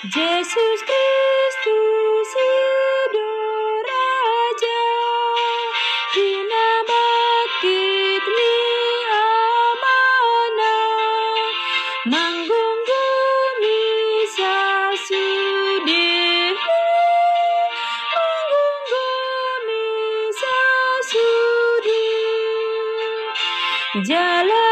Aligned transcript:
Yesus 0.00 0.80
Kristus 0.88 2.30
hidup 2.32 3.84
Raja 3.84 4.84
Hina 6.16 6.68
bangkit 6.88 8.24
li 8.24 8.56
amanah. 9.12 10.72
Manggung 12.08 12.80
bumi 12.88 13.84
sasudi 14.32 16.08
Manggung 18.16 18.80
bumi 18.88 19.84
sasudi. 20.32 22.08
Jalan 24.08 24.69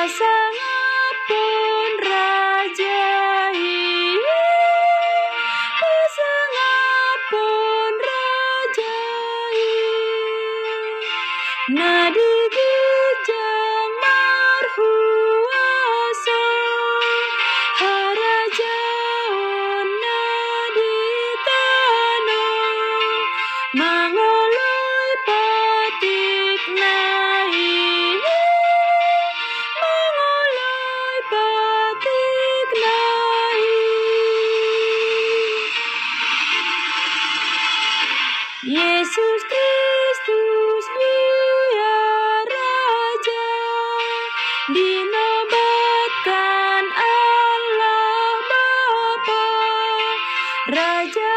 casa. 0.00 0.49
Raja 50.70 51.29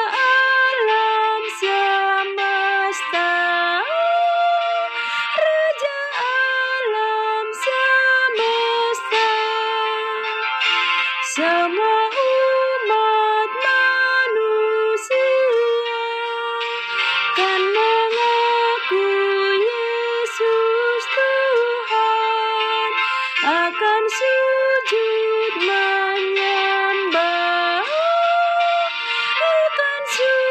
akan 30.13 30.43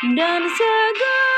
dan 0.00 0.40
segala 0.48 1.29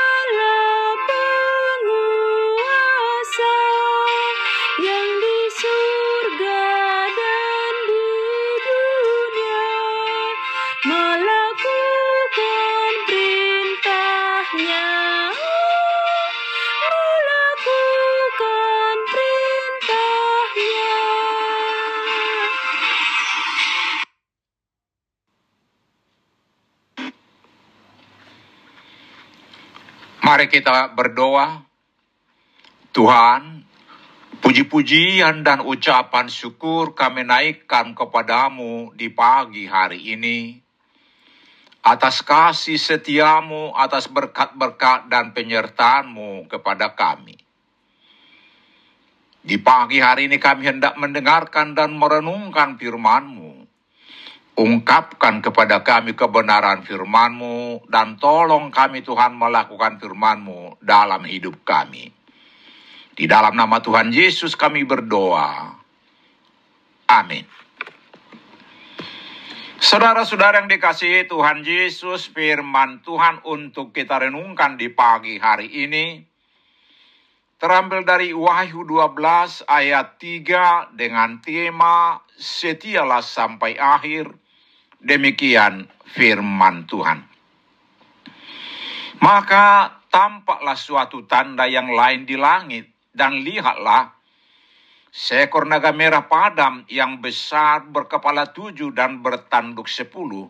Mari 30.33 30.49
kita 30.49 30.97
berdoa. 30.97 31.61
Tuhan, 32.89 33.69
puji-pujian 34.41 35.45
dan 35.45 35.61
ucapan 35.61 36.25
syukur 36.25 36.97
kami 36.97 37.21
naikkan 37.21 37.93
kepadamu 37.93 38.97
di 38.97 39.13
pagi 39.13 39.69
hari 39.69 40.17
ini. 40.17 40.57
Atas 41.85 42.25
kasih 42.25 42.81
setiamu, 42.81 43.77
atas 43.77 44.09
berkat-berkat 44.09 45.05
dan 45.05 45.37
penyertaanmu 45.37 46.49
kepada 46.49 46.97
kami. 46.97 47.37
Di 49.37 49.61
pagi 49.61 50.01
hari 50.01 50.25
ini 50.33 50.41
kami 50.41 50.65
hendak 50.65 50.97
mendengarkan 50.97 51.77
dan 51.77 51.93
merenungkan 51.93 52.81
firman-Mu. 52.81 53.42
Ungkapkan 54.53 55.41
kepada 55.41 55.81
kami 55.81 56.13
kebenaran 56.13 56.85
firman-Mu 56.85 57.89
dan 57.89 58.21
tolong 58.21 58.69
kami 58.69 59.01
Tuhan 59.01 59.33
melakukan 59.33 59.97
firman-Mu 59.97 60.77
dalam 60.77 61.25
hidup 61.25 61.65
kami. 61.65 62.13
Di 63.17 63.25
dalam 63.25 63.57
nama 63.57 63.81
Tuhan 63.81 64.13
Yesus 64.13 64.53
kami 64.53 64.85
berdoa. 64.85 65.73
Amin. 67.09 67.45
Saudara-saudara 69.83 70.63
yang 70.63 70.69
dikasihi 70.69 71.27
Tuhan 71.27 71.65
Yesus, 71.65 72.29
firman 72.31 73.03
Tuhan 73.03 73.43
untuk 73.43 73.91
kita 73.91 74.21
renungkan 74.21 74.79
di 74.79 74.87
pagi 74.93 75.41
hari 75.41 75.67
ini 75.69 76.33
terambil 77.63 78.03
dari 78.03 78.35
Wahyu 78.35 78.83
12 78.83 79.63
ayat 79.71 80.19
3 80.19 80.99
dengan 80.99 81.39
tema 81.39 82.19
setialah 82.35 83.23
sampai 83.23 83.79
akhir. 83.79 84.42
Demikian 85.03 85.91
firman 86.15 86.87
Tuhan. 86.87 87.19
Maka 89.19 89.99
tampaklah 90.07 90.79
suatu 90.79 91.27
tanda 91.27 91.67
yang 91.67 91.91
lain 91.91 92.23
di 92.23 92.39
langit, 92.39 92.87
dan 93.11 93.43
lihatlah 93.43 94.15
seekor 95.11 95.67
naga 95.67 95.91
merah 95.91 96.23
padam 96.23 96.87
yang 96.87 97.19
besar 97.19 97.83
berkepala 97.83 98.55
tujuh 98.55 98.95
dan 98.95 99.19
bertanduk 99.19 99.91
sepuluh, 99.91 100.47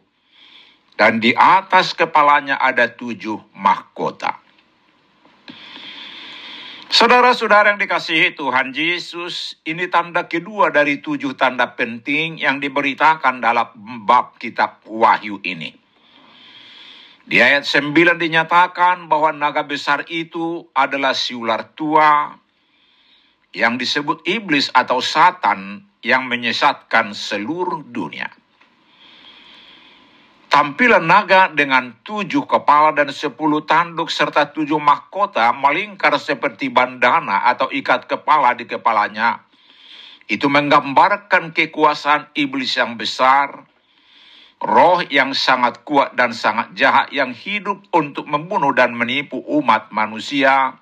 dan 1.01 1.17
di 1.17 1.33
atas 1.33 1.97
kepalanya 1.97 2.61
ada 2.61 2.93
tujuh 2.93 3.41
mahkota. 3.57 4.42
Saudara-saudara 6.93 7.73
yang 7.73 7.81
dikasihi 7.81 8.37
Tuhan 8.37 8.69
Yesus, 8.69 9.57
ini 9.65 9.89
tanda 9.89 10.29
kedua 10.29 10.69
dari 10.69 11.01
tujuh 11.01 11.33
tanda 11.33 11.73
penting 11.73 12.37
yang 12.37 12.61
diberitakan 12.61 13.41
dalam 13.41 13.73
bab 14.05 14.37
kitab 14.37 14.77
Wahyu 14.85 15.41
ini. 15.41 15.73
Di 17.25 17.41
ayat 17.41 17.65
9 17.65 17.97
dinyatakan 17.97 19.09
bahwa 19.09 19.33
naga 19.33 19.65
besar 19.65 20.05
itu 20.05 20.69
adalah 20.77 21.17
si 21.17 21.33
ular 21.33 21.73
tua 21.73 22.37
yang 23.57 23.81
disebut 23.81 24.21
iblis 24.29 24.69
atau 24.69 25.01
satan 25.01 25.89
yang 26.05 26.29
menyesatkan 26.29 27.17
seluruh 27.17 27.81
dunia. 27.89 28.29
Tampilan 30.53 31.09
naga 31.09 31.49
dengan 31.49 31.97
tujuh 32.05 32.45
kepala 32.45 32.93
dan 32.93 33.09
sepuluh 33.09 33.65
tanduk 33.65 34.13
serta 34.13 34.53
tujuh 34.53 34.77
mahkota 34.77 35.49
melingkar 35.49 36.13
seperti 36.21 36.69
bandana 36.69 37.49
atau 37.49 37.73
ikat 37.73 38.05
kepala 38.05 38.53
di 38.53 38.69
kepalanya. 38.69 39.41
Itu 40.29 40.53
menggambarkan 40.53 41.57
kekuasaan 41.57 42.37
iblis 42.37 42.77
yang 42.77 43.01
besar, 43.01 43.65
roh 44.61 45.01
yang 45.09 45.33
sangat 45.33 45.81
kuat 45.81 46.13
dan 46.13 46.37
sangat 46.37 46.77
jahat 46.77 47.09
yang 47.09 47.33
hidup 47.33 47.89
untuk 47.89 48.29
membunuh 48.29 48.77
dan 48.77 48.93
menipu 48.93 49.41
umat 49.57 49.89
manusia 49.89 50.77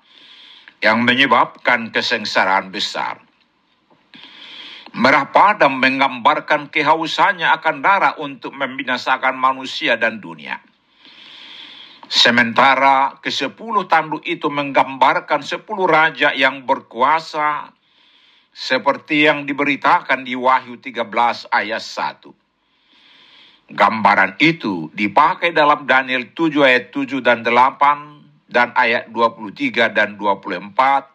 yang 0.84 1.00
menyebabkan 1.00 1.88
kesengsaraan 1.88 2.68
besar. 2.68 3.24
Merah 4.92 5.32
padam 5.32 5.80
menggambarkan 5.80 6.68
kehausannya 6.68 7.48
akan 7.48 7.76
darah 7.80 8.14
untuk 8.20 8.52
membinasakan 8.52 9.40
manusia 9.40 9.96
dan 9.96 10.20
dunia. 10.20 10.60
Sementara 12.12 13.16
ke 13.24 13.32
sepuluh 13.32 13.88
tanduk 13.88 14.20
itu 14.28 14.52
menggambarkan 14.52 15.40
sepuluh 15.40 15.88
raja 15.88 16.36
yang 16.36 16.68
berkuasa 16.68 17.72
seperti 18.52 19.24
yang 19.24 19.48
diberitakan 19.48 20.28
di 20.28 20.36
Wahyu 20.36 20.76
13 20.76 21.08
ayat 21.48 21.80
1. 21.80 23.72
Gambaran 23.72 24.36
itu 24.44 24.92
dipakai 24.92 25.56
dalam 25.56 25.88
Daniel 25.88 26.36
7 26.36 26.68
ayat 26.68 26.92
7 26.92 27.24
dan 27.24 27.40
8 27.40 28.52
dan 28.52 28.76
ayat 28.76 29.08
23 29.08 29.88
dan 29.96 30.20
24 30.20 31.08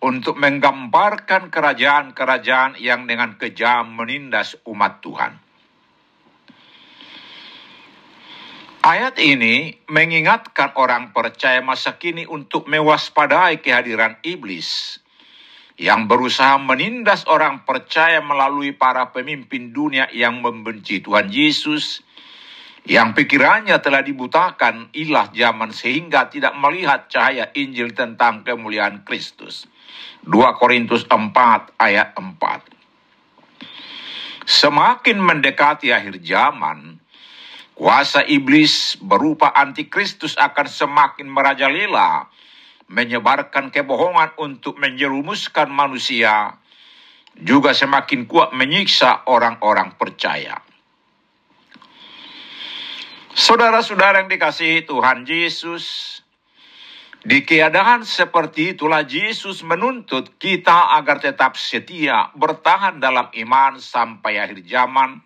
untuk 0.00 0.40
menggambarkan 0.40 1.52
kerajaan-kerajaan 1.52 2.80
yang 2.80 3.04
dengan 3.04 3.36
kejam 3.36 3.92
menindas 3.92 4.56
umat 4.64 5.04
Tuhan. 5.04 5.36
Ayat 8.80 9.20
ini 9.20 9.76
mengingatkan 9.92 10.72
orang 10.72 11.12
percaya 11.12 11.60
masa 11.60 12.00
kini 12.00 12.24
untuk 12.24 12.64
mewaspadai 12.64 13.60
kehadiran 13.60 14.16
iblis 14.24 14.96
yang 15.76 16.08
berusaha 16.08 16.56
menindas 16.56 17.28
orang 17.28 17.68
percaya 17.68 18.24
melalui 18.24 18.72
para 18.72 19.12
pemimpin 19.12 19.76
dunia 19.76 20.08
yang 20.16 20.40
membenci 20.40 21.04
Tuhan 21.04 21.28
Yesus, 21.28 22.00
yang 22.88 23.12
pikirannya 23.12 23.76
telah 23.84 24.00
dibutakan 24.00 24.88
ilah 24.96 25.28
zaman 25.36 25.68
sehingga 25.68 26.32
tidak 26.32 26.56
melihat 26.56 27.12
cahaya 27.12 27.52
Injil 27.52 27.92
tentang 27.92 28.40
kemuliaan 28.40 29.04
Kristus. 29.04 29.68
2 30.24 30.60
Korintus 30.60 31.04
4 31.04 31.76
ayat 31.76 32.16
4. 32.16 32.80
Semakin 34.48 35.18
mendekati 35.20 35.92
akhir 35.92 36.24
zaman, 36.24 36.96
kuasa 37.76 38.24
iblis 38.24 38.96
berupa 39.00 39.52
antikristus 39.52 40.36
akan 40.40 40.66
semakin 40.68 41.28
merajalela, 41.28 42.28
menyebarkan 42.88 43.70
kebohongan 43.70 44.34
untuk 44.40 44.80
menjerumuskan 44.80 45.68
manusia, 45.70 46.56
juga 47.36 47.76
semakin 47.76 48.26
kuat 48.26 48.52
menyiksa 48.56 49.28
orang-orang 49.28 49.94
percaya. 49.96 50.69
Saudara-saudara 53.30 54.26
yang 54.26 54.30
dikasihi 54.30 54.90
Tuhan 54.90 55.22
Yesus, 55.22 56.18
di 57.22 57.46
keadaan 57.46 58.02
seperti 58.02 58.74
itulah 58.74 59.06
Yesus 59.06 59.62
menuntut 59.62 60.34
kita 60.34 60.98
agar 60.98 61.22
tetap 61.22 61.54
setia 61.54 62.34
bertahan 62.34 62.98
dalam 62.98 63.30
iman 63.30 63.78
sampai 63.78 64.42
akhir 64.42 64.66
zaman 64.66 65.22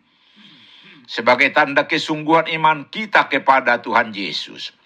sebagai 1.09 1.49
tanda 1.57 1.89
kesungguhan 1.89 2.53
iman 2.61 2.85
kita 2.93 3.25
kepada 3.33 3.81
Tuhan 3.81 4.13
Yesus. 4.13 4.77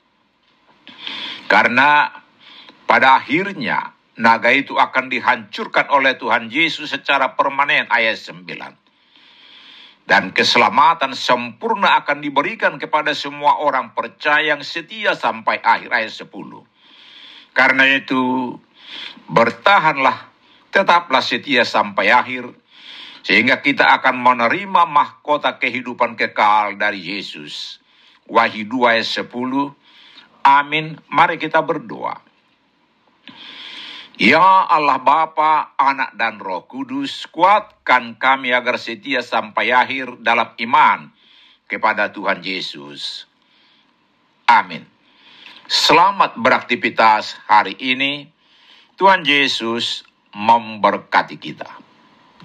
Karena 1.51 2.13
pada 2.87 3.19
akhirnya 3.19 3.99
naga 4.15 4.55
itu 4.55 4.79
akan 4.79 5.11
dihancurkan 5.11 5.91
oleh 5.91 6.15
Tuhan 6.15 6.55
Yesus 6.55 6.95
secara 6.95 7.35
permanen 7.35 7.91
ayat 7.91 8.15
9. 8.15 8.47
Dan 10.09 10.33
keselamatan 10.33 11.13
sempurna 11.13 12.01
akan 12.01 12.25
diberikan 12.25 12.81
kepada 12.81 13.13
semua 13.13 13.61
orang 13.61 13.93
percaya 13.93 14.57
yang 14.57 14.65
setia 14.65 15.13
sampai 15.13 15.61
akhir 15.61 15.93
ayat 15.93 16.13
10. 16.25 16.33
Karena 17.53 17.85
itu, 17.93 18.57
bertahanlah, 19.29 20.33
tetaplah 20.73 21.21
setia 21.21 21.69
sampai 21.69 22.09
akhir, 22.09 22.49
sehingga 23.21 23.61
kita 23.61 23.85
akan 24.01 24.17
menerima 24.17 24.89
mahkota 24.89 25.61
kehidupan 25.61 26.17
kekal 26.17 26.81
dari 26.81 27.05
Yesus. 27.05 27.77
Wahyu 28.25 28.65
2 28.65 28.97
ayat 28.97 29.29
10. 29.29 29.77
Amin. 30.41 30.97
Mari 31.13 31.37
kita 31.37 31.61
berdoa. 31.61 32.28
Ya 34.19 34.67
Allah 34.67 34.99
Bapa, 34.99 35.79
Anak 35.79 36.19
dan 36.19 36.43
Roh 36.43 36.67
Kudus, 36.67 37.31
kuatkan 37.31 38.19
kami 38.19 38.51
agar 38.51 38.75
setia 38.75 39.23
sampai 39.23 39.71
akhir 39.71 40.19
dalam 40.27 40.59
iman 40.59 41.07
kepada 41.71 42.11
Tuhan 42.11 42.43
Yesus. 42.43 43.31
Amin. 44.51 44.83
Selamat 45.71 46.35
beraktivitas 46.35 47.39
hari 47.47 47.79
ini. 47.79 48.27
Tuhan 48.99 49.23
Yesus 49.23 50.03
memberkati 50.35 51.39
kita. 51.39 51.88